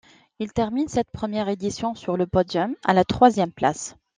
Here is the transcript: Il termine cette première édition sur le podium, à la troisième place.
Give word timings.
Il 0.39 0.51
termine 0.51 0.87
cette 0.87 1.11
première 1.11 1.47
édition 1.47 1.93
sur 1.93 2.17
le 2.17 2.25
podium, 2.25 2.73
à 2.83 2.93
la 2.93 3.03
troisième 3.05 3.51
place. 3.51 3.95